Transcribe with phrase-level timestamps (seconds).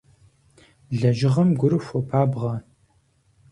[0.99, 2.53] Лэжьыгъэм гур хуопабгъэ.